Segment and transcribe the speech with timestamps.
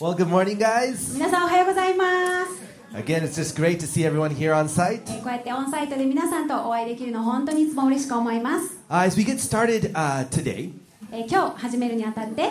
[0.00, 1.12] Well, good morning, guys.
[1.12, 2.52] 皆さんおはようございます、
[2.96, 5.02] Again, it's just great to see everyone here on site.
[5.08, 10.72] えーこうやってオンサイトで皆さんとお会いできるの本当にいつも嬉しく思います、Uh, as we get started uh, today,
[11.12, 12.44] えー今日始めるにあたって、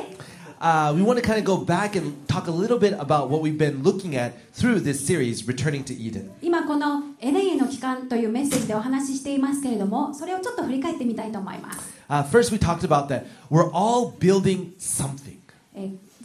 [0.60, 3.41] uh, we want to kind of go back and talk a little bit about what
[3.41, 6.29] we've been looking at through this series, Returning to Eden.
[6.43, 15.39] 今このエレンへの帰還というメッセージでお話ししていますけれどもそれをちょっと振り返ってみたいと思います、Uh, first, we talked about that we're all building something.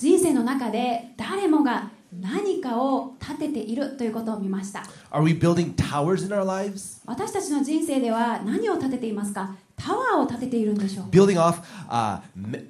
[0.05, 7.01] えー人生の中で誰もが何かを立てているということを見ました Are we building towers in our lives?
[7.07, 9.57] 私たちの人生では何を立てていますか？
[9.77, 12.21] タワーを立てているんでしょう Building off uh,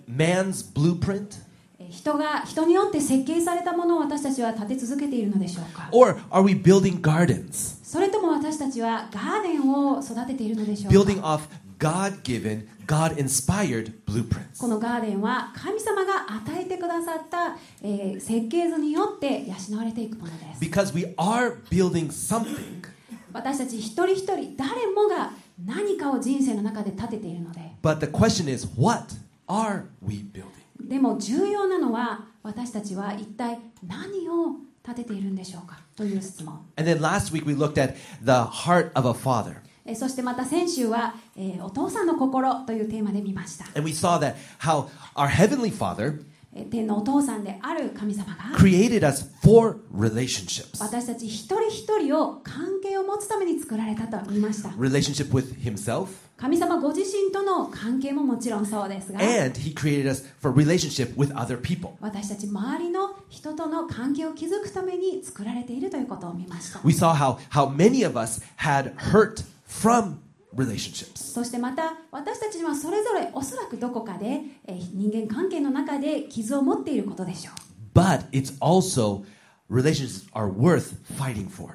[0.09, 1.43] man's blueprint?
[1.79, 7.79] えー人が人によって設計されたものを私たちは立て続けているのでしょうか？Or are we building gardens?
[7.85, 11.41] それとも私たちはガーデンを育てているのでしょう Building か off
[11.85, 14.59] God given, God inspired blueprints.
[14.59, 22.89] このガーデンは神様が与えてくださった、えー設計図によって養われていくものです Because we are building something,
[23.35, 25.33] 私たち一人一人誰もが
[25.63, 29.15] 何かを人生の中で立てているので but the question is, what
[29.47, 30.45] are we building?
[30.81, 39.64] でも重要なのは私たちは一体何を立てているんでしょうかという質問 And then last week we looked at the heart of a father.
[39.95, 43.67] そしてまた先週は、え、お父さんの心というテーマで見ました。
[47.95, 48.37] 神様
[50.79, 54.69] 私たち一人一人を関係を持つために作られたと言ました。
[54.71, 56.07] Relationship with himself.
[56.37, 59.21] 神様ご自身との関係ももちろんそうですが
[62.01, 66.81] 私たち周りの人との関係を築くために作られているということを見ました。
[69.81, 70.17] From
[70.55, 71.33] relationships.
[71.33, 77.51] そしてまた私たちにはそれぞれおそらくどこかで、えー人間関係の中で傷を持っていることでしょ
[77.95, 79.25] But it's also
[79.71, 81.75] relationships are worth fighting for.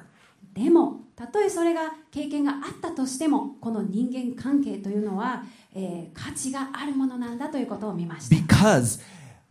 [0.54, 5.44] でもたとえそれが経験があったとしてもこの人間関係というのは、
[5.74, 9.00] えー価値があるものなんだということを見ました Because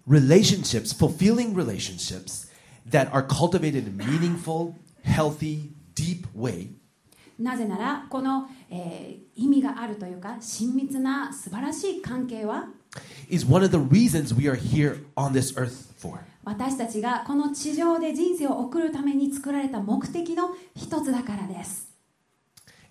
[0.08, 2.50] relationships, fulfilling relationships
[2.90, 4.74] that are cultivated in a meaningful,
[5.04, 6.70] healthy, deep way
[7.40, 12.68] なぜならこの、えー意味があるというか親密な素晴らしい関係は
[13.30, 16.20] is one of the reasons we are here on this earth for.
[16.44, 21.90] 私たちがこの地上で人生を送るために作られた目的の一つだからです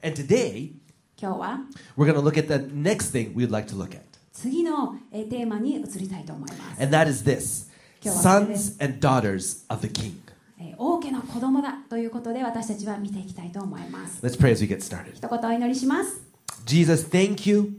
[0.03, 0.72] And today,
[1.20, 1.60] 今日は
[1.98, 4.00] we're going to look at the next thing we'd like to look at.
[4.32, 7.69] 次のえーテーマに移りたいと思います、And that is this
[8.04, 10.15] sons and daughters of the king.
[10.58, 15.14] えー王家の子供だということで私たちは見ていきたいと思います Let's pray as we get started.
[15.14, 16.20] 一言お祈りします
[16.66, 17.72] Jesus, thank you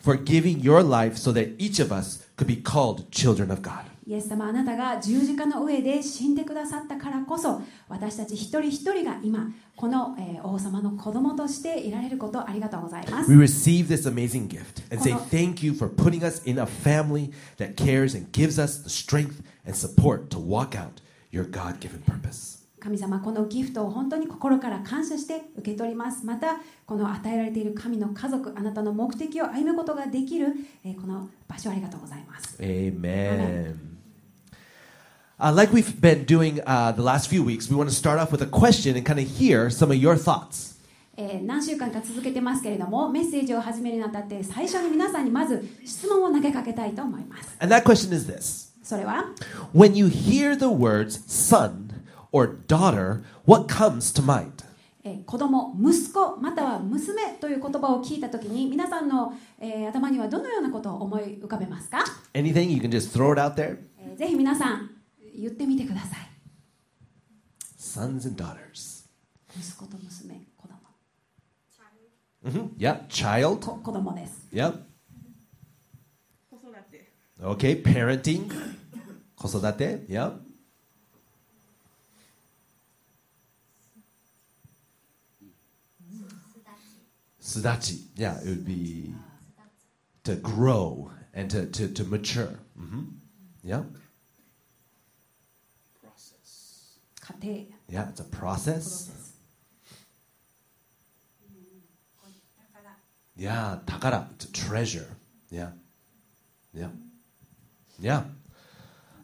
[0.00, 3.84] for giving your life so that each of us could be called children of God.
[4.06, 16.66] イエス様あなたが十字架の上で死んでくださったからこそ私たち一人一人が今この、えー王様の子供としていられることをありがとうございます We receive this amazing gift and say thank you for putting us in a
[16.66, 21.00] family that cares and gives us the strength and support to walk out
[21.34, 22.64] your God given purpose.
[22.84, 30.48] 神様このギフトを本当に心から感謝して受け取りますまたこの与えられている神の家族あなたの目的を歩むことができる、
[30.84, 33.76] えーこの場所をありがとうございます Amen.
[35.40, 38.30] Uh, like we've been doing uh, the last few weeks, we want to start off
[38.30, 40.74] with a question and kind of hear some of your thoughts.
[41.16, 49.24] えー何週間か続けてますけれどもメッセージを始めるにあたって最初に皆さんにまず質問を投げかけたいと思います And that question is this それは
[49.74, 51.88] When you hear the words son
[52.30, 54.64] or daughter, what comes to mind?
[55.02, 62.70] えー子供息子または娘という言葉を聞いたときに皆さんの、えー頭にはどのようなことを思い浮かべますか、Anything?
[62.70, 63.78] You can just throw it out there.
[63.98, 64.90] えーぜひ皆さん
[65.36, 66.30] 言ってみてください
[67.78, 69.04] Sons and daughters.
[69.58, 70.74] 息子と娘子供
[72.50, 73.06] hmm Yep.
[73.08, 73.56] Child.
[73.66, 74.93] こ子供です Yep.
[77.37, 77.81] 子育て Okay.
[77.81, 78.51] Parenting.
[79.37, 80.05] Kosodate.
[80.09, 80.41] Yep.
[87.41, 88.03] Sudachi.
[88.15, 89.13] Yeah, it would be
[90.25, 92.59] to grow and to, to, to mature.
[92.77, 93.03] hmm
[93.63, 93.83] Yeah.
[96.01, 99.07] process 家庭 Yeah, it's a プロ process.
[99.07, 99.29] セス
[103.37, 105.15] Yeah, takara, it's a treasure.
[105.49, 105.71] Yeah.
[106.73, 106.89] Yeah.
[108.00, 108.24] Yeah.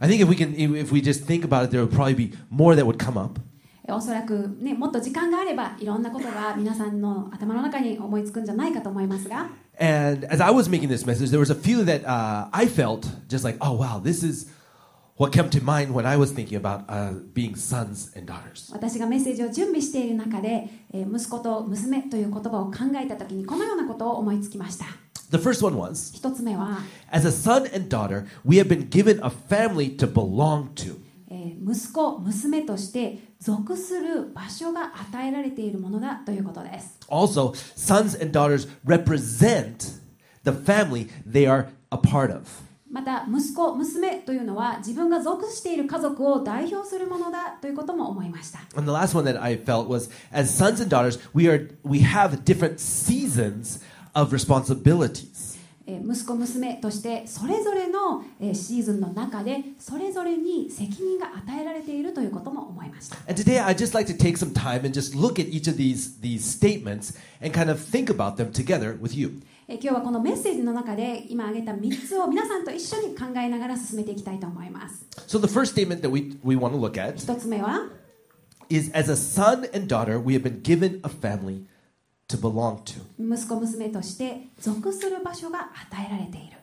[0.01, 2.33] I think if we can if we just think about it, there would probably be
[2.49, 3.41] more that would come up.
[3.87, 9.49] えーおそらく、ね、もっと時間があればいろんなことが皆さんの頭の中に思いつくんじゃないかと思いますが
[9.81, 13.09] And as I was making this message, there was a few that uh, I felt
[13.29, 14.51] just like, oh wow, this is
[15.17, 18.71] what came to mind when I was thinking about uh, being sons and daughters.
[18.73, 24.85] 私がメッセージを準備している中で、えー息子と娘という言葉を考えた時にこのようなことを思いつきました
[25.32, 26.80] The first one was 一つ目は、
[27.12, 30.98] As a son and daughter, we have been given a family to belong to.
[31.30, 40.00] えー息子娘として属する場所が与えられているものだということです Also, sons and daughters represent
[40.44, 42.48] the family they are a part of.
[42.90, 51.68] また息子娘というのは自分が属している家族を代表するものだということも思いました And the last one that I felt was as sons and daughters, we are
[51.84, 53.84] we have different seasons
[54.15, 55.61] of responsibilities.
[55.99, 58.23] 息子娘としてそれぞれの
[58.55, 63.17] シーズンの中でそれぞれに責任が与えられているということも思いました。
[63.29, 66.21] And today I just like to take some time and just look at each of these,
[66.21, 69.41] these statements and kind of think about them together with you.
[76.73, 77.15] to look at
[78.95, 81.67] as a son and daughter we have been given a family
[82.31, 83.01] to belong to.
[83.19, 86.57] 息子娘として属する場所が与えられている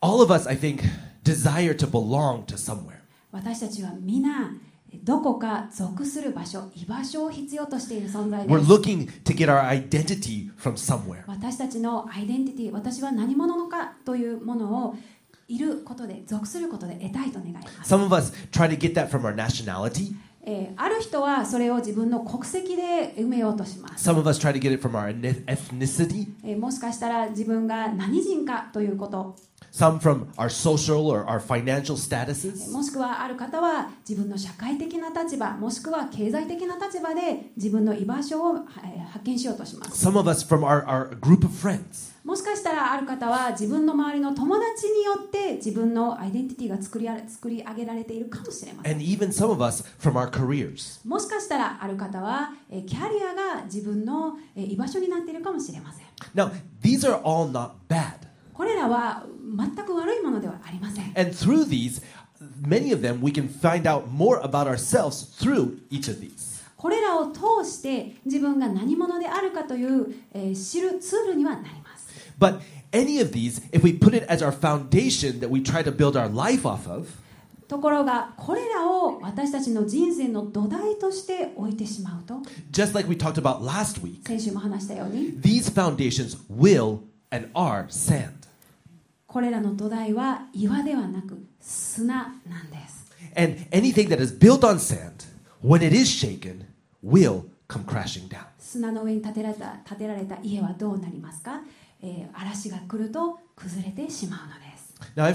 [0.00, 0.82] All of us, I think,
[1.24, 3.00] desire to belong to somewhere.
[3.32, 4.52] 私たちは皆
[5.04, 11.24] どこか属する場所居場所を必要としている存在で We're す looking to get our identity from somewhere.
[11.26, 14.94] 私たちのアイデンティティ私は何者のかというものを
[15.48, 20.14] いることで属することで得たいと願います、Some of us try to get that from our nationality.
[20.76, 24.04] ある人はそれを自分の国籍で埋めようとします。
[26.56, 29.36] もしかしたら自分が何人かということ。
[29.70, 29.98] Some
[32.72, 38.54] もしくはある方は自分の社会的な立場、もしくは経済的な立場で自分の居場所を
[39.12, 39.96] 発見しようとします。
[42.28, 51.00] もしかしたらある方は自分の周りの友達によって自分のアイデンティティが作りあ作り上げられているかもしれません And even some of us from our careers.
[51.08, 56.50] もしかしたらある方はえーキャリアが自分のえー居場所になっているかもしれません Now,
[56.82, 58.12] these are all not bad.
[58.52, 59.24] これらは
[59.56, 62.02] 全く悪いものではありません And through these,
[62.60, 66.58] many of them, we can find out more about ourselves through each of these.
[66.76, 71.87] これらを通して自分が何者であるかという、えー知るツールにはなります
[72.39, 75.91] But any of these, if we put it as our foundation that we try to
[75.91, 77.07] build our life off of,
[77.67, 82.35] ところがこれらを私たちの人生の土台として置いてしまうと
[82.71, 86.99] just like we talked about last week, 先週も話したように these foundations will
[87.31, 88.31] and are sand.
[89.25, 95.25] これらの土台は岩ではなく砂なんです And anything that is built on sand,
[95.63, 96.65] when it is shaken,
[97.03, 98.45] will come crashing down.
[98.59, 101.61] 砂の上に建てられた建てられた家はどうなりますか、
[102.34, 104.94] 嵐が来ると崩れてしまうのです。
[105.16, 105.26] Now,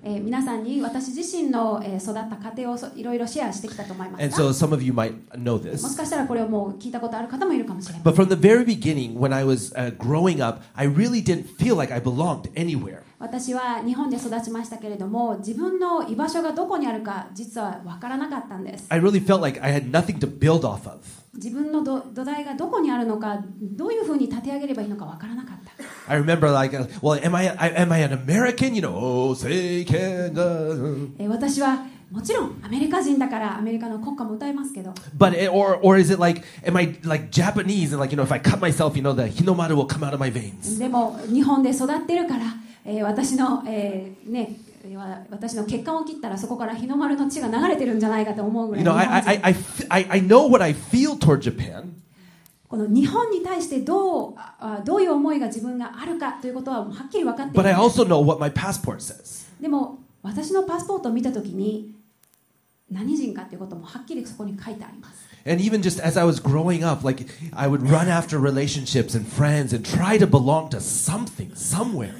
[0.00, 4.24] 皆さんに私自身の育った家庭をいろいろシェアしてきたと思います。
[4.24, 8.14] もしかしたらこれをもう聞いたことある方もいるかもしれません。
[13.18, 18.86] 私は日本で育ちましたけれども、自分の居場所がどこにあるか実はわからなかったんです。
[18.90, 19.90] I really felt like I had
[21.38, 28.74] 自分の土土台がどこにあるのかどういうふうに立て上げればいいのか分からなかった I remember like, uh, well, am I, I am I an American?
[28.74, 37.28] You know, oh, uh, えー私はもちろんアメリカ人だからアメリカの国歌も歌いますけど But eh, or or is it like, am I like
[37.30, 40.02] Japanese and like you know, if I cut myself, you know, the hinomaru will come
[40.02, 40.78] out of my veins.
[40.78, 42.44] でも日本で育ってるから、
[42.86, 44.56] えー私の、えーね
[45.30, 48.98] 私の血管を切ったらそこから日の丸の血が流れてるんじゃないかと思うぐらい日本
[52.68, 54.34] この日本に対してどう,
[54.84, 57.54] どういう思いが自分があるかということははっきり分かってい。
[59.62, 61.94] でも私のパスポートを見たときに
[62.90, 65.28] 何人かということもはっきりそこに書いてあります。
[65.46, 69.74] And even just as I was growing up, like I would run after relationships and friends
[69.74, 72.12] and try to belong to something, somewhere.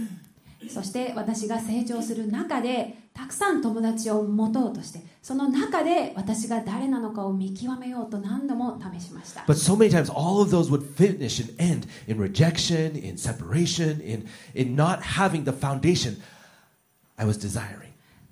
[0.69, 13.17] そして私が成長する中でたくさん友達を持とうとしてその中で私が誰なのかを見極めようと何度も試しました But so many times, all of those would finish and end in rejection, in
[13.17, 16.17] separation, in, in not having the foundation
[17.17, 17.88] I was desiring.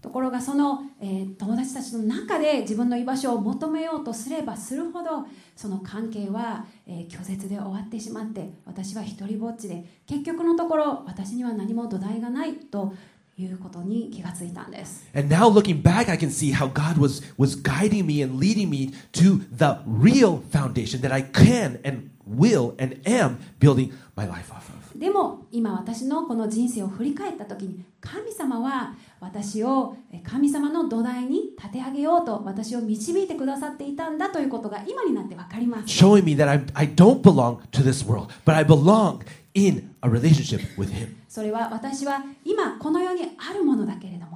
[0.07, 12.95] ところがその、えー友達たちの中で自分の居場所を求めようとすればするほどその関係は、えー拒絶で終わってしまって私は一人ぼっちで結局のところ私には何も土台がないと
[13.37, 18.71] いうことに気がついたんです And now looking back, I can see how God was, was guiding me and leading
[18.71, 24.53] me to the real foundation that I can and will and am building my life
[24.53, 24.76] off of.
[24.99, 39.21] でも今私のこの人生を振り返った時に神様は私をえ神様の土台に立て上げようと私を導いてくださっていたんだということが今になって分かります showing me that I, I don't belong to this world, but I belong
[39.55, 41.17] in a relationship with Him.
[41.29, 44.36] それは私は今この世にあるものだけれども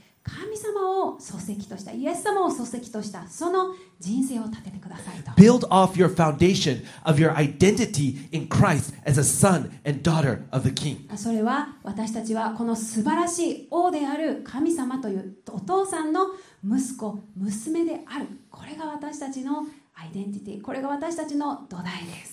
[0.23, 5.31] 神様を礎石としたイエス様を礎石としたその人生を建ててくださいと。
[5.31, 10.73] Build off your foundation of your identity in Christ as a son and daughter of the
[10.73, 11.15] King.
[11.17, 16.27] それは私たちはこの素晴らしい王である神様というお父さんの
[16.63, 18.27] 息子娘である。
[18.49, 19.65] これが私たちの
[20.01, 22.30] アイデンティティこれが私たちの土台です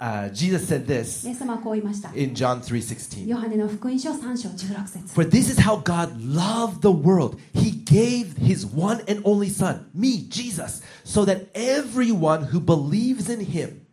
[0.00, 3.26] Uh, Jesus said this イエス様はこう言いました in John 3:16.
[3.26, 7.38] ヨハネの福音書3章16節 For this is how God loved the world.
[7.54, 13.40] He gave his one and only son, me, Jesus, so that everyone who believes in
[13.40, 13.86] him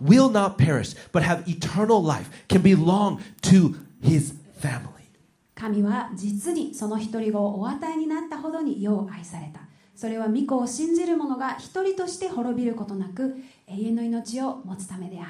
[0.00, 4.96] will not perish but have eternal life, can belong to his family.
[5.54, 9.60] 神は実にその一人子をお与えになったほどに世を愛された
[9.94, 13.36] それは御子を信じる者が一人として滅びることなく
[13.71, 15.29] 永遠の命を持つためである。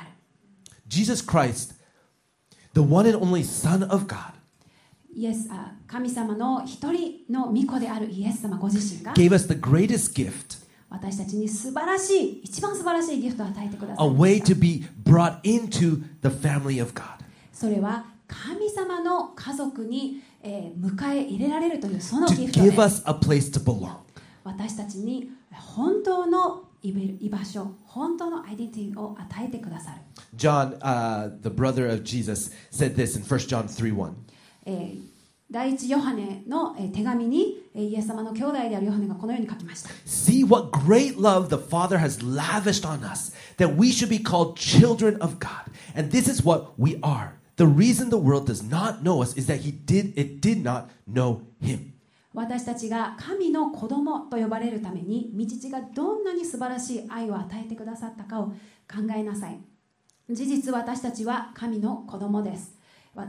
[5.13, 9.13] Jesus 神様の一人の御子であるイエス様ご自身が
[10.89, 14.05] 私たちに素晴らしい、一番素晴らしいギフトを与えてくださっ。
[17.53, 20.21] それは神様の家族に、
[24.43, 30.01] 私たちに本当の居場所、本当のアイデンティティを与えてくださる。
[30.35, 34.13] John,、uh, the brother of Jesus, said this in 1 John 3 1.
[34.65, 35.11] えー
[35.51, 39.89] 第一ヨハネの手紙にイエス様の兄弟であるヨハネがこのように書きました。
[40.05, 45.17] See what great love the Father has lavished on us, that we should be called children
[45.21, 45.69] of God.
[45.93, 47.33] And this is what we are.
[47.57, 50.89] The reason the world does not know us is that he did, it did not
[51.05, 51.90] know him.
[52.33, 58.47] 私たちが神の子供と呼ばれるために道父がどんなに素晴らしい愛を与えてくださったかを
[58.89, 59.59] 考えなさい。
[60.29, 62.77] 事実私たちは神の子供です。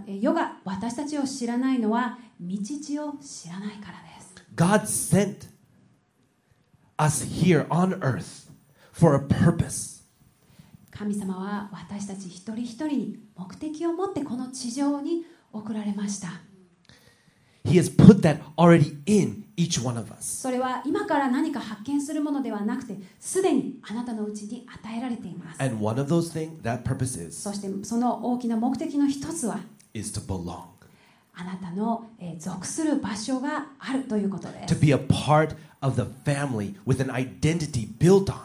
[0.06, 4.34] 世が私たちを知らないのは道父を知らないからです。
[4.54, 5.48] God sent
[6.98, 8.50] us here on earth
[8.92, 10.02] for a purpose.
[10.92, 16.28] 神様は私たち一人一人に目的を持ってこの地上に送られました
[17.64, 20.42] He has put that already in each one of us.
[20.42, 29.60] それは今から何か発見するものではなくてすでにあなたのうちに与えられています And one of those things, that purpose is, そしてその大きな目的の一つは
[29.94, 30.64] is to belong.
[31.34, 38.36] あなたの、えー属する場所があるということで To す be a part of the family with an identity built on.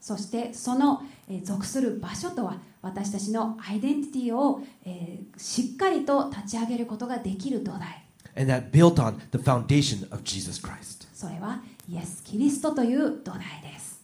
[0.00, 8.04] そしてその、えー属する場所とは私たちのアイデンティティを、えーしっかりと立ち上げることができる土台
[8.35, 11.07] And that built on the foundation of Jesus Christ.
[11.13, 14.01] それはイエス・キリストという土台です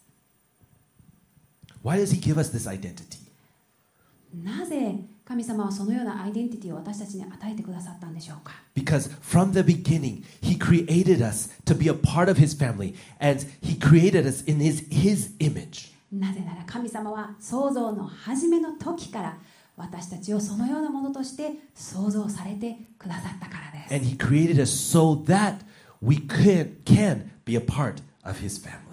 [1.83, 3.19] Why does he give us this identity?
[4.33, 12.95] なぜ神様はそのようなアイデンティティを私たちに与えてくださったんでしょうか Because from the beginning, he created us to be a part of his family,
[13.19, 15.91] and he created us in his, his image.
[16.11, 19.37] なぜなら神様は創造の初めの時から
[19.76, 23.94] 私たちをそのようなものとして創造されてくださったからです。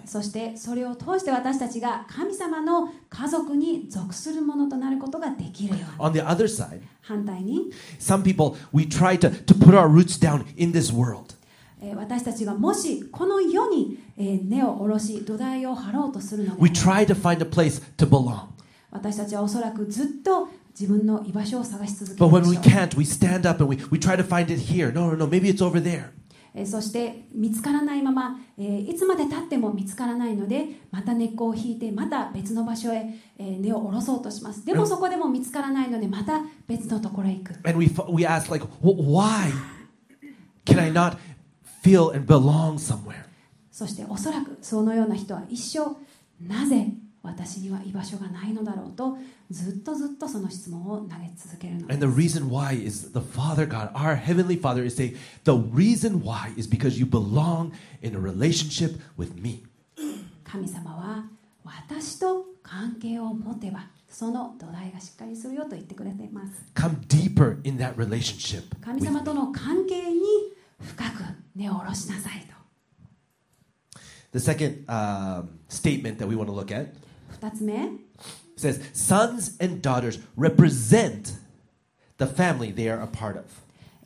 [0.06, 6.10] そしてそれを通して私たちが神様の家族に属するものとなることができるように。
[6.10, 6.20] On the
[7.00, 7.70] 反対に、
[11.96, 16.60] 私たちがもしこの世に根を下ろし土台を張ろうとするので、
[18.90, 24.92] 私たちはおそらくずっと自分の居場所を探し続け we しょう can't, we stand up and we, we try to find it here.
[24.92, 26.06] No, no, no, maybe it's over there.
[26.56, 33.06] えーそして見つからないまま、えーいつまでたっても見つからないのでまた根っこを引いてまた別の場所へ、
[33.38, 39.50] えー根を下ろそうとしますでもそこでも見つからないのでまた別のところへ行く And we, f- we ask, like, "Wh- why
[40.64, 41.16] can I not
[41.82, 43.24] feel and belong somewhere?
[43.72, 45.96] そしておそらくそのような人は一生
[46.40, 46.86] なぜ
[47.24, 49.16] 私には居場所がないのだろうと
[49.50, 55.16] ずっとずっとその質問を投げ続けるの And で the す reason why is the Father God, our Heavenly Father, is saying,
[55.44, 59.64] the reason why is because you belong in a relationship with me.
[60.44, 61.24] 神様は
[61.64, 68.64] 私と関係を持てばその土台がしっかりするよと言ってくれています Come deeper in that relationship.
[68.82, 70.20] 神様.との関係に
[70.80, 71.24] 深く
[71.56, 72.54] 根を下ろしなさいと
[74.38, 76.92] The second um, statement that we want to look at
[78.56, 78.80] says,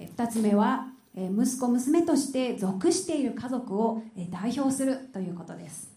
[0.01, 5.91] 2つ目は、息子娘として属している家族を代表するということです。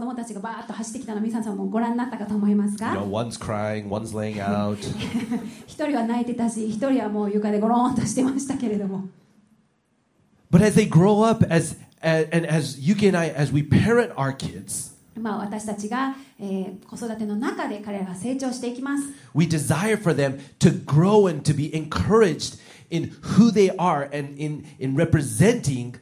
[0.00, 1.66] 供たちがバーッと走ってきたのを皆さんま
[5.66, 9.06] 一人は泣いてたし、一人はもう床でゴローとしてましたけれども。
[10.55, 14.33] but as they grow up, as, as and as Yuki and I, as we parent our
[14.33, 22.57] kids, まあ、私たちが、えー子育ての中で彼らが成長していきます we desire for them to grow and to be encouraged
[22.89, 25.95] in who they are and in, in representing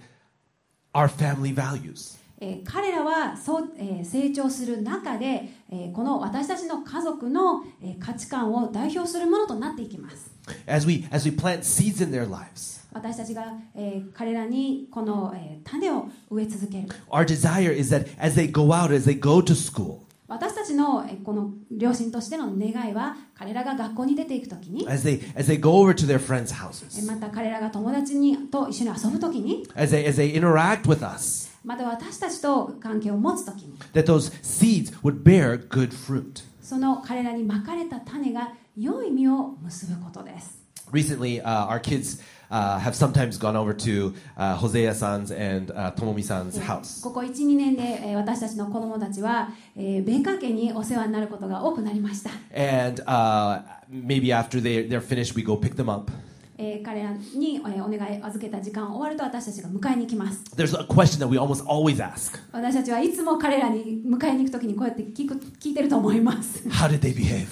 [0.93, 2.17] our family values.
[2.40, 10.30] えー彼らはそう、えー成長する中で、えーこの私たちの家族の、えー価値観を代表するものとなっていきます
[10.66, 18.38] As we as we plant seeds in their lives, 私たちが、えー彼らにこの、えー種を植え続ける our desire is that as
[18.38, 25.94] they go out, as they go to school, 私たちの、えーこの両親としての願いは彼らが学校に出ていくときに as they as they go over
[25.94, 34.04] to their friends' え houses, ーまた彼らが友達にと一緒に遊ぶときに as they as they interact with us, また私たちと関係を持つときに that
[34.04, 36.44] those seeds would bear good fruit.
[36.62, 45.90] その彼らにまかれた種が良い実を結ぶことです Recently, uh, our kids uh, have sometimes gone over to uh, Hosea-san's and uh,
[45.92, 47.02] Tomomi-san's house.
[47.02, 56.10] ここ12年で、えー私たちの子供たちは、えー、米華家にお世話になることが多くなりました、And uh, maybe after they, they're finished, we go pick them up.
[56.56, 67.46] えー彼らに、えーお願い預けた時間終わると私たちが迎えに行きます There's a question that we almost always ask 私たちはいつも彼らに迎えに行く時にこうやって聞く聞いてると思います How did they behave?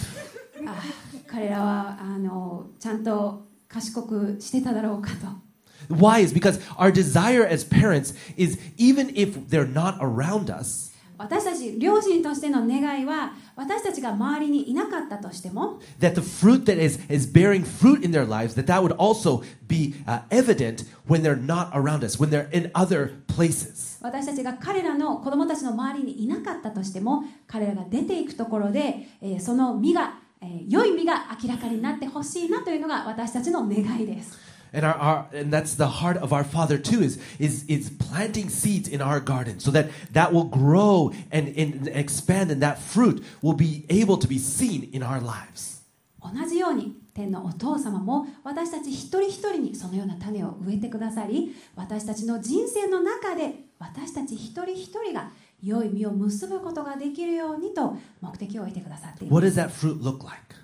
[0.69, 0.81] あ
[1.27, 5.27] 彼らはあのちゃんと賢くしてただろうかと
[5.93, 10.92] Why is because our desire as parents is even if they're not around us,
[11.23, 15.81] 私たち両親としての願いは私たちが周りにいなかったとしても
[24.03, 34.52] 私たちが彼らの子供たちの周りにいなかったとしても彼らが出ていくところで、え、その身が、え、良い身が明らかになってほしいなというのが私たちの願いです。
[34.74, 38.88] And, our, our, and that's the heart of our Father too, is, is, is planting seeds
[38.88, 43.54] in our garden so that that will grow and, and expand and that fruit will
[43.54, 45.82] be able to be seen in our lives.
[46.22, 55.32] 同じように天のお父様も私たち一人一人にそのような種を植えてくださり私たちの人生の中で私たち一人一人が
[55.64, 60.56] 良い実を結ぶことができるようにと目的を置いてくださっていま What す does that fruit look like?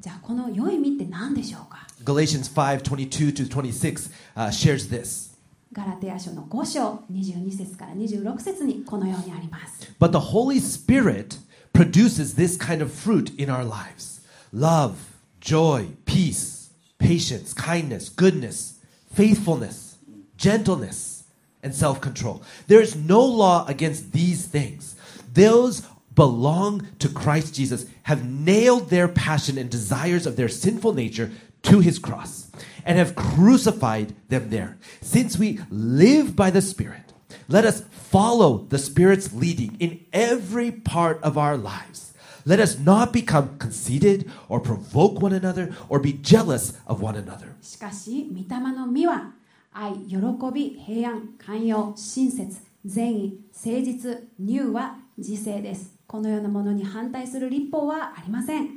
[0.00, 5.34] じゃあこの良い実って何でしょうか Galatians 5 22 to 26 uh, shares this.
[5.72, 11.38] ガラテヤ書の5章22節から26節にこのようにあります But the Holy Spirit
[11.74, 14.22] produces this kind of fruit in our lives
[14.52, 14.94] love,
[15.40, 18.80] joy, peace, patience, kindness, goodness,
[19.12, 19.98] faithfulness,
[20.36, 21.24] gentleness,
[21.62, 22.42] and self control.
[22.68, 24.94] There is no law against these things.
[25.34, 25.82] Those
[26.20, 31.30] belong to Christ Jesus have nailed their passion and desires of their sinful nature
[31.62, 32.50] to his cross
[32.84, 34.78] and have crucified them there.
[35.00, 37.12] Since we live by the Spirit,
[37.48, 42.14] let us follow the Spirit's leading in every part of our lives.
[42.44, 47.56] Let us not become conceited or provoke one another or be jealous of one another.
[47.60, 49.32] しかし御霊の実は
[49.72, 50.16] 愛喜
[50.54, 58.67] び平安寛容親切善意誠実乳は自制です このようなものに反対する立法はありません。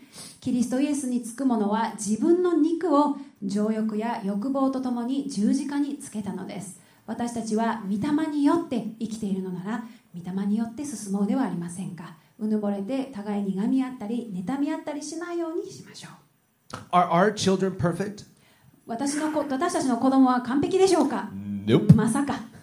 [0.40, 6.79] キリストイエスにつく者は自分の肉を情欲や欲望とともに十字架につけたのです。
[7.09, 12.14] 私たちは御霊によって生きているのなら御霊によって進もうではありませんか。
[12.38, 16.11] うぬぼれて互いにがみ合ったり妬み合ったりしないようにしましょ
[16.73, 16.77] う。
[16.92, 18.27] Are our children perfect?
[18.87, 21.31] 私の子私たちの子供は完璧でしょうか
[21.66, 21.97] ？Nope.
[21.97, 22.54] まさか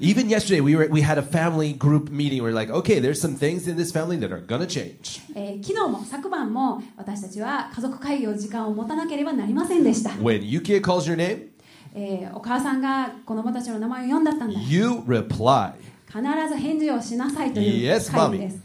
[0.00, 2.42] Even yesterday, we were we had a family group meeting.
[2.42, 5.20] We're like, okay, there's some things in this family that are gonna change.
[5.34, 11.48] えー昨日も昨晩も私たちは家族会議を時間を持たなければなりませんでした、When Yukia calls your name,
[11.94, 15.72] えーお母さんが子供たちの名前を読んだったんだ You reply.
[16.08, 18.60] 必ず返事をしなさいという Yes, 会議です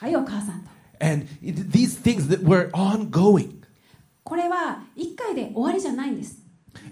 [0.00, 0.68] はいお母さんと
[1.00, 3.62] And it- these things that were ongoing.
[4.22, 6.38] これは1回で終わりじゃないんです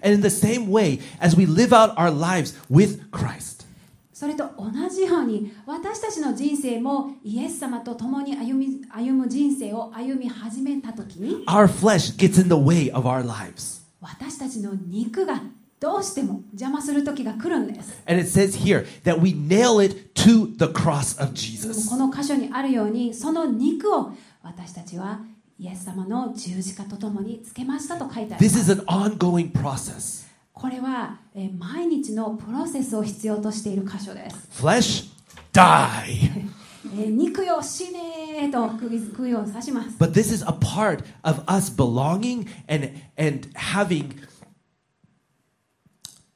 [0.02, 3.66] And in the same way, as we live out our lives with Christ,
[4.12, 13.80] それと同じように私たちの人生もイエス様と共に歩み歩む人生を歩み始めた時に our flesh gets in the way of our lives.
[14.00, 15.40] 私たちの肉が
[15.78, 21.88] どうしても邪魔する時が来るんです And it says here that we nail it to the cross of でも Jesus.
[21.88, 25.20] この箇所にあるようにその肉を私たちは
[25.59, 30.25] イエス様の十字架とともにつけましたと書いてあり This ます is an ongoing process.
[30.51, 35.09] これは、えー毎日のプロセスを必要としている箇所です、Flesh,
[35.53, 36.49] die.
[36.95, 44.13] えー肉よ死ねーと釘釘を刺します But this is a part of us belonging and and having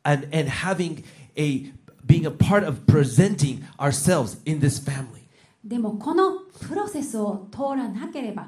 [0.03, 1.03] and and having
[1.37, 1.71] a
[2.05, 5.27] being a part of presenting ourselves in this family.
[5.63, 8.47] でもこのプロセスを通らなければ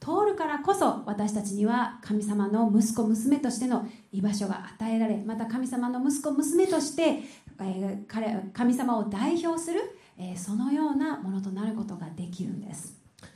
[0.00, 9.80] 通るからこそ私たちには神様の息子娘としての居場所が与えられまた神様の息子娘として、えー彼神様を代表する、
[10.18, 12.94] えーそのようなものとなることができるんです。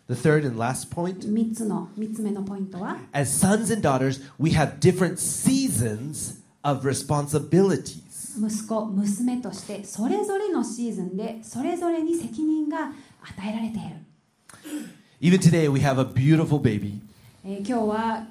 [0.09, 1.21] The third and last point.
[1.21, 8.03] 3つの3つ目のポイントは？As sons and daughters, we have different seasons of responsibilities.
[8.39, 13.97] 息子娘としてそれぞれのシーズンでそれぞれに責任が与えられている、
[15.24, 17.02] Even today, we have a beautiful baby,
[17.46, 18.28] えー今日は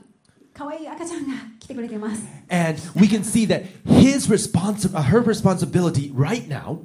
[0.55, 6.79] 可愛い赤ちゃんが来てくれています and we can see that his responsi- uh, her responsibility right now: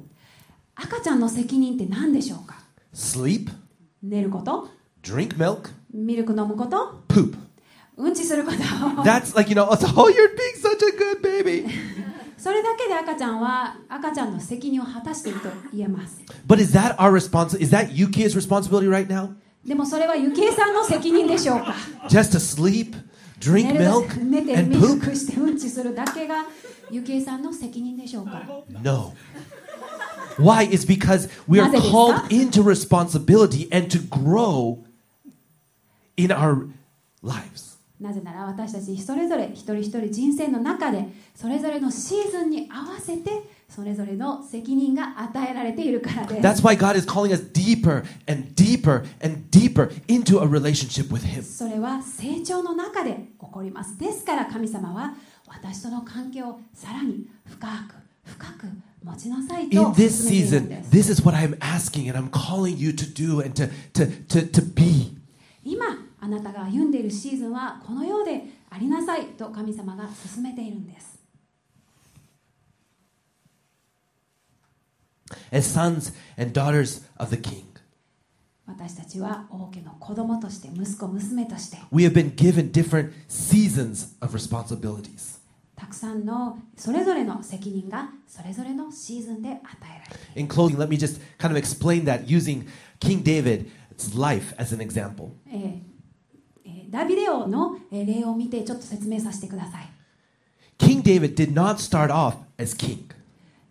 [0.76, 2.56] 赤ちゃんの責任って何でしょうか
[2.94, 3.50] sleep,
[4.02, 4.68] 寝ること
[5.02, 7.36] drink milk, ミルク飲むこと poop.
[7.96, 8.58] うんちすること
[9.02, 11.68] That's like you know, it's, oh, you're being such a good baby.
[12.36, 17.64] それだけで赤ちゃんは赤ちゃんの責任を果たしていると言えます But is that our responsibility?
[17.64, 19.30] Is that Yuki's responsibility right now?
[19.69, 21.75] でもそれはゆきえさんの責任でしょうか
[22.09, 22.95] Just to sleep,
[23.39, 25.09] drink milk, 寝て and ミル poop?
[25.11, 26.45] クしてうんちするだけが
[26.89, 28.41] ゆきえさんの責任でしょうか
[28.81, 29.13] No.
[30.39, 30.67] Why?
[30.71, 34.79] It's because we are なぜですか？called into responsibility and to grow
[36.17, 36.67] in our
[37.23, 37.77] lives.
[38.01, 41.05] なぜなら私たちそれぞれ一人一人人生の中で
[41.35, 43.29] それぞれのシーズンに合わせて
[43.69, 51.23] それぞれの責任が与えられているからです That's why God is calling us deeper and deeper and deeper into a relationship with
[51.23, 51.43] Him.
[51.43, 55.13] それは成長の中で起こりますですから神様は
[55.47, 58.67] 私との関係をさらに深く深く
[59.03, 63.05] 持ちなさい In と this 進めているん season, this is what I'm asking and I'm calling you to
[63.05, 65.15] do and to, to, to, to be.
[65.63, 65.85] 今
[66.19, 71.18] あなたが歩んでいるシーズンはこのようでありなさいと神様が進めているんです
[75.50, 77.64] As sons and daughters of the King,
[78.66, 85.38] 私たちは王家の子供として息子娘として we have been given different seasons of responsibilities.
[85.76, 92.66] たくさんのそれぞれの責任がそれぞれのシーズンで与えられる In closing, let me just kind of explain that using
[93.00, 95.30] King David's life as an example.
[95.48, 95.78] えー
[96.64, 99.88] えーダビデオのえー例を見てちょっと説明させてください
[100.78, 103.10] King David did not start off as king.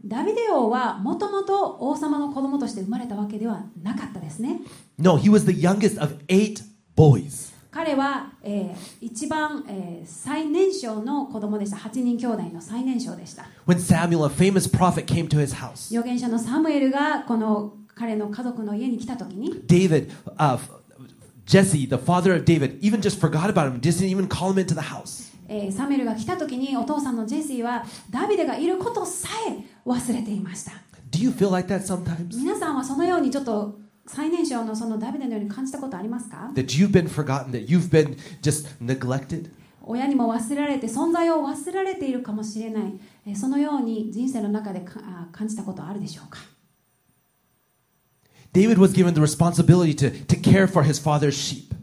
[0.09, 4.61] ダビデ王はもともと王様の子供として生まれたわけではなかったですね
[4.99, 6.63] No, he was the youngest of eight
[6.97, 7.53] boys.
[7.71, 20.59] 彼は、えー一番、えー最年少の子供でした8人兄弟の最年少でした When Samuel, a famous prophet, came to his house, 預言者のサムエルがこの彼の家族の家に来た時に David, uh,
[21.47, 24.75] Jesse, the father of David, even just forgot about him, didn't even call him into
[24.75, 25.29] the house.
[25.49, 30.73] えーサムエルが来た時にお父さんのジェシーはダビデがいることさえ忘れていました
[31.11, 32.37] Do you feel like that sometimes?
[32.39, 39.51] 皆さんはそのようにちょっと最年少のそのダビデのように感じたことありますか？That you've been forgotten, that you've been just neglected?
[39.83, 42.93] 親にも忘れられて存在を忘れられているかもしれない
[43.27, 46.39] えーそのように人生の中でかあ感じたことあるでしょうか
[48.53, 51.75] ？David was given the responsibility to, to care for his father's sheep.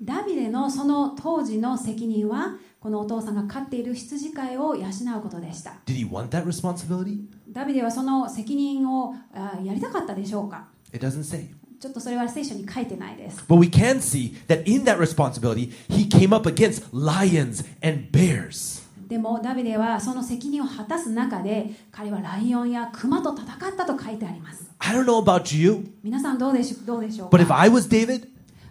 [0.00, 4.86] ダビデのその当時の責任はこのお父さんが飼っている羊飼いを養
[5.18, 7.18] うことでした Did he want that responsibility?
[7.50, 11.48] ダビデはその責任をあやりたかったでしょうか It doesn't say.
[11.80, 18.08] ちょっとそれは聖書に書いてないです But we can see that in that responsibility, he came up against lions and
[18.12, 18.86] bears.
[19.08, 28.28] でもダビデはその責任を果たす中で彼はライオンやクマと戦ったと書いてあります I don't know about you, 皆さんどうでしょどうでしょう but if か I was David,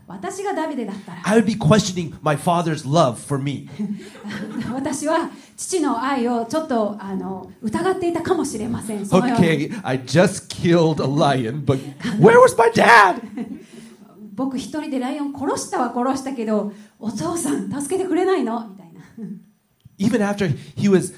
[0.08, 3.68] 私がダビデだったら I would be questioning my father's love for me.
[4.74, 11.78] 私は父の愛をちょっとあの疑っていたかもしれませんそのような Okay, I just killed a lion, but
[12.20, 13.22] where was my dad?
[14.34, 19.02] 僕一人でライオン殺したは殺したけどお父さん助けてくれないのみたいな
[20.00, 21.14] Even after he was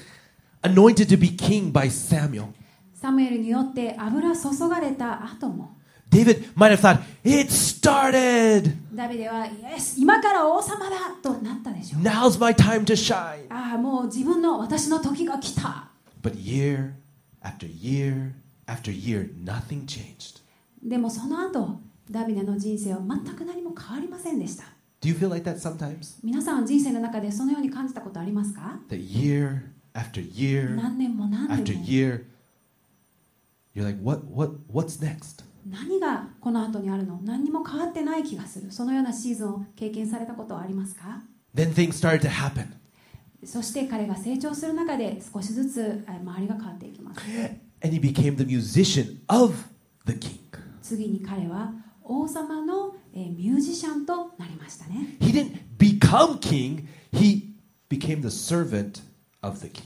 [0.62, 2.46] anointed to be king by Samuel,
[2.94, 5.76] サムエルによって油注がれた後も
[6.09, 8.71] David might have thought, It started!
[8.93, 13.45] ダビデはイエス今から王様だとなったでしょう Now's my time to shine.
[13.49, 15.89] ああもう自分の私の時が来た
[16.21, 16.93] But year
[17.43, 18.31] after year
[18.67, 20.41] after year, nothing changed.
[20.81, 24.63] でもその後ダビデの人生は全く何も変わりませんでした
[25.01, 26.17] Do you feel like that sometimes?
[26.23, 29.63] 皆さんは人生の中でそのように感じたことありますか That year
[29.93, 32.23] after year 何年も何 after 年も year,
[33.75, 35.43] you're like, what, what, what's next?
[35.66, 37.20] 何がこの後にあるの？
[37.22, 38.72] 何にも変わってない気がする。
[38.72, 41.22] そのようなシーズンを経験されたことはありますか
[41.54, 42.66] ？Then things started to happen.
[43.44, 47.20] そして彼が成長する中で少しずつえ周りが変わっていきます。
[47.82, 49.54] And he became the musician of
[50.06, 50.38] the king.
[50.82, 55.16] 次に彼は王様のえーミュージシャンとなりましたね。
[55.20, 57.50] He didn't become king, he
[57.88, 59.02] became the servant
[59.42, 59.84] of the king.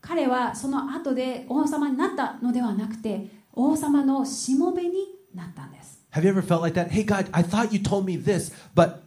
[0.00, 4.92] 彼はその後で王様になったのではなくて王様のしもべに
[5.34, 6.90] なったんです Have you ever felt like that?
[6.90, 9.00] Hey, God, I thought you told me this, but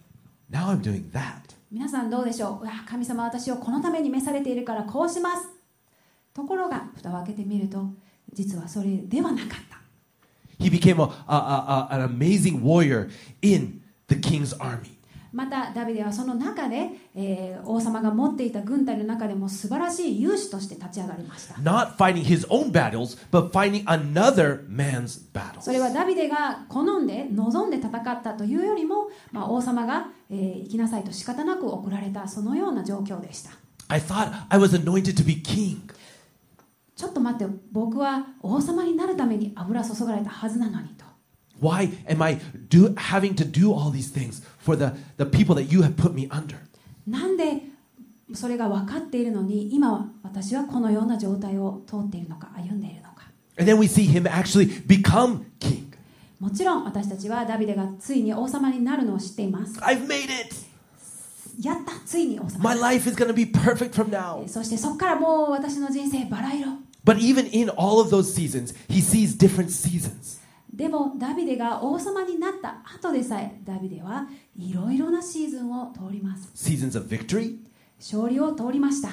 [0.51, 1.55] now I'm doing that.
[1.71, 5.47] 皆さんどうでしょう神様私をこのために召されているからこうします
[6.33, 7.85] ところが蓋を開けてみると
[8.33, 9.75] 実はそれではなかった
[10.63, 13.09] He became a, a, a- an amazing warrior
[13.41, 14.94] in the king's army.
[15.35, 25.61] またダビデはその中で、えー王様が持っていた軍隊の中でも素晴らしい勇士として立ち上がりました Not fighting his own battles, but fighting another man's battles.
[25.61, 33.51] それはダビデが好んで望んで戦ったというよりも、まあ、王様が、えー行きなさいと仕方なく送られたそのような状況でした
[33.89, 35.77] I thought I was anointed to be king.
[36.95, 41.04] ちょっと待って僕は王様になるために油注がれたはずなのにと
[41.60, 45.70] Why am I do, having to do all these things for the, the people that
[45.70, 46.56] you have put me under?
[47.06, 47.62] なんで
[48.32, 55.90] それが分かっているのに今は私はこのような状態を通っているのか歩んでいるのか And then we see him actually become king.
[56.38, 60.54] もちろん私たちはダビデがついに王様になるのを知っています I've made it.
[61.60, 64.48] やったついに王様 My life is going to be perfect from now.
[64.48, 66.68] そしてそこからもう私の人生バラ色
[67.04, 70.38] But even in all of those seasons, he sees different seasons.
[70.75, 77.57] でもダビデが王様になった後でさえダビデはいろいろなシーズンを通ります Seasons of victory,
[77.99, 79.09] 勝利を通りました、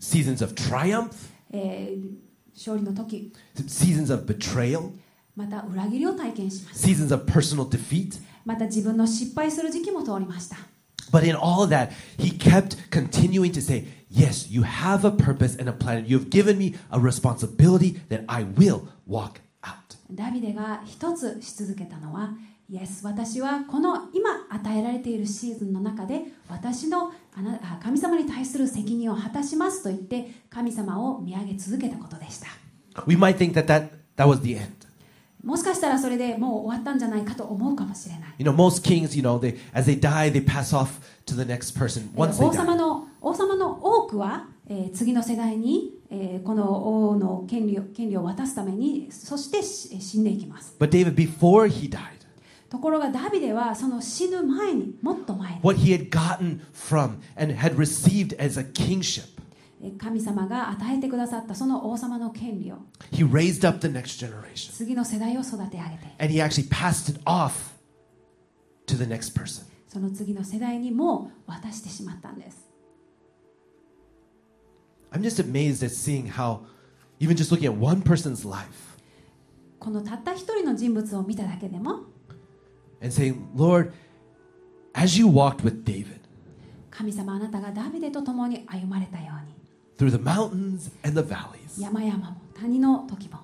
[0.00, 1.10] seasons of triumph,
[1.52, 2.24] えー
[2.56, 4.92] 勝利の時 seasons of betrayal,
[5.36, 8.20] また裏切りを体験します seasons of personal defeat.
[8.44, 10.56] また自分の失敗する時期も通りました
[11.12, 15.54] But in all of that, he kept continuing to say, Yes, you have a purpose
[15.58, 16.04] and a plan.
[16.06, 19.93] You have given me a responsibility that I will walk out.
[20.10, 22.34] ダビデが一つし続けたのは
[22.70, 27.12] イエス私はこの今与えられているシーズンの中で私の
[27.82, 32.46] 神様に対する責任を果たしますと言って神様を見上げ続けたことでした
[33.06, 34.68] We might think that that, that was the end.
[35.42, 41.34] もしかしたらそれでもう終わったんじゃないかと思うかもしれない You know, most kings, you know, they, as they die, they pass off to
[41.36, 42.76] the next person え once they 王様 die.
[42.76, 45.92] の王様の多くは、えー次の世代に、
[46.36, 50.76] え、この王の権利,権利を渡すためにそして死んでいきます。
[52.68, 55.60] ところがダビデはその死ぬ前にもっと前に
[59.92, 62.78] 神様が与えてくださったその王様の権利を
[63.12, 64.18] he raised up the next
[64.72, 65.78] 次の世代を育て上げて
[66.18, 67.20] And he actually passed it
[69.86, 72.63] その次の世代にも渡してしまったんです。
[75.13, 76.61] I'm just amazed at seeing how,
[77.19, 78.97] even just looking at one person's life
[79.79, 82.03] このたった一人の人物を見ただけでも
[83.01, 83.91] and saying, Lord,
[84.93, 86.19] as you walked with David
[86.91, 89.55] 神様あなたがダビデと共に歩まれたように
[89.97, 93.39] through the mountains and the valleys, 山々も谷の時も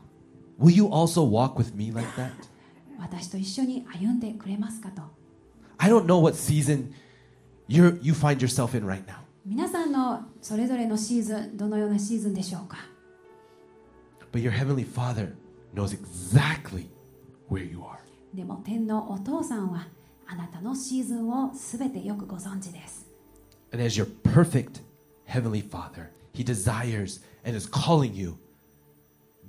[0.60, 2.32] will you also walk with me like that?
[3.00, 5.02] 私と一緒に歩んでくれますかと
[5.78, 6.91] I don't know what season
[7.67, 9.19] you're, you find yourself in right now,
[9.51, 12.77] 皆さんのそれぞれのシーズンどのようなシーズンでしょうか
[14.31, 15.35] but your heavenly Father
[15.75, 16.87] knows exactly
[17.51, 17.99] where you are.
[18.33, 19.89] でも天のお父さんは
[20.29, 23.09] あなたのシーズンを全てよくご存知です
[23.73, 24.83] And as your perfect
[25.27, 28.37] heavenly Father, He desires and is calling you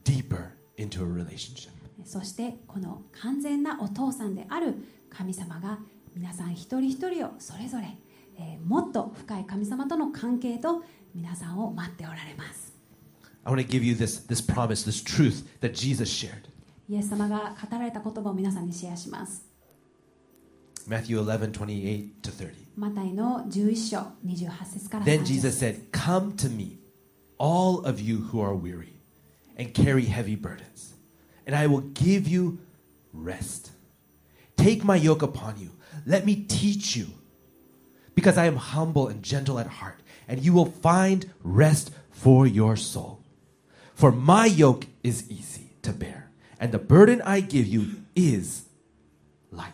[0.03, 1.69] deeper into a relationship.
[2.05, 4.73] そしてこの完全なお父さんである
[5.11, 5.77] 神様が
[6.15, 7.95] 皆さん一人一人をそれぞれ、
[8.38, 10.82] えーもっと深い神様との関係と
[11.14, 12.74] 皆さんを待っておられます
[13.44, 16.48] I want to give you this, this promise, this truth that Jesus shared.
[16.88, 19.44] イエス様が語られた言葉を皆さんにシェアします
[20.88, 22.52] Matthew 11, 28 to 30.
[22.76, 26.78] マタイの11章28節から Then 30 Jesus 節 said, Come to me,
[27.38, 28.94] all of you who are weary
[29.56, 30.94] and carry heavy burdens,
[31.46, 32.58] and I will give you
[33.12, 33.72] rest.
[34.56, 35.70] Take my yoke upon you.
[36.06, 37.06] Let me teach you,
[38.15, 42.75] Because I am humble and gentle at heart, and you will find rest for your
[42.75, 43.19] soul.
[43.93, 48.65] For my yoke is easy to bear, and the burden I give you is
[49.51, 49.71] light.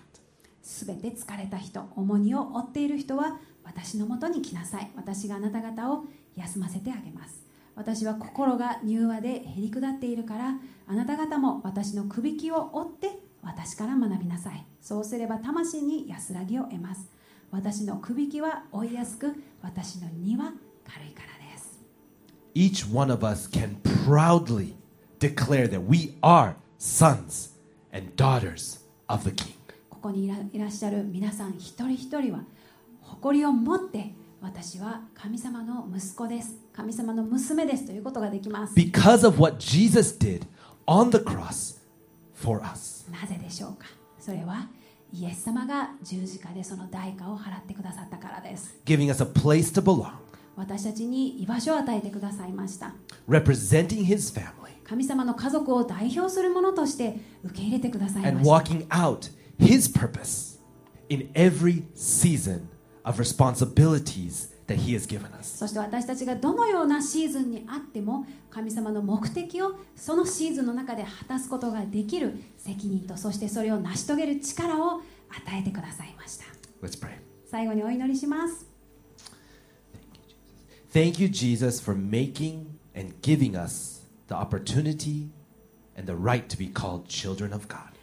[0.62, 7.42] すべて疲れた人重荷を負っている人は私のもとに来なさい私があなた方を休ませてあげます
[7.76, 10.56] 私は心が柔和でへり下っているから
[10.88, 17.10] あなた方も私のくびきを追って私から学びなさいそうすれば魂に安らぎを得ます
[17.52, 20.52] 私のくびきは追いやすく私の荷は
[20.86, 21.80] 軽いからです
[22.54, 24.74] each one of us can proudly
[25.20, 27.54] declare that we are sons
[27.92, 29.54] and daughters of the King.
[29.90, 32.44] ここにいらいらっしゃる皆さん一人一人は
[33.02, 40.46] 誇りを持って私は神様の息子です神様の娘ですということができます Because of what Jesus did
[40.86, 41.80] on the cross
[42.34, 43.10] for us.
[43.12, 43.88] なぜでしょうか
[44.20, 44.68] それは
[45.14, 50.12] イエス様が十字架でその代価を払ってくださったからです Giving us a place to belong,
[50.56, 52.94] 私たちに居場所を与えてくださいました
[53.28, 60.60] representing his family, 神様の家族を代表するものとして受け入れてください and ました walking out his purpose
[61.10, 62.68] in every season
[63.04, 64.57] of responsibilities
[65.42, 76.46] そして私たちがどのようなシーズンにあっても神様の目的をそのシーズンの中で果たすことができる責任とそしてそれを成し遂げる力を与えてくださいました。
[77.50, 78.68] 最後にお祈りします。
[80.94, 85.30] Thank you Jesus for making and giving us the opportunity
[85.96, 87.94] and the right to be called children of God.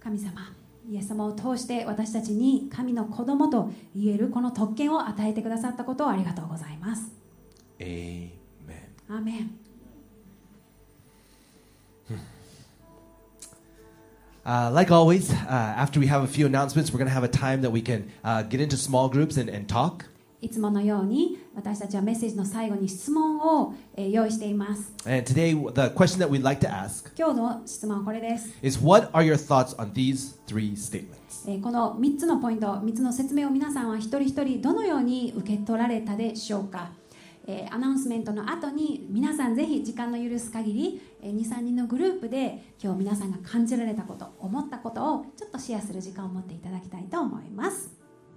[0.00, 7.10] 神様イエス様を通して私たちに神の子供と言えるこの特権を与えてくださったことをありがとうございます
[7.78, 8.30] Amen.
[9.08, 9.50] アーメン
[14.44, 17.28] Uh, like always, uh, after we have a few announcements, we're going to have a
[17.28, 20.04] time that we can uh, get into small groups and, and talk.
[20.40, 24.92] いつものように私たちはメッセージの最後に質問を、えー用意しています。
[25.04, 30.38] And today, the question that we'd like to ask 今日の質問はこれです、is What are your thoughts on these
[30.46, 31.48] three statements?
[31.48, 36.90] えーこの3つのポイント3つの説明を皆さんは一人一人どのように受け取られたでしょうか、
[37.46, 48.01] えーアナウンスメントの後に皆さんぜひ時間の許す限り、えー23人のグループで今日皆さんが感じられたこと思ったことをちょっとシェアする時間を持っていただきたいと思います